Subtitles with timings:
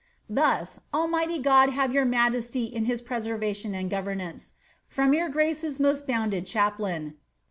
[0.21, 4.53] * Thus, Almighty God have your majesty in his preservation and governance.
[4.87, 7.17] From your grace's most bonnden chaplain.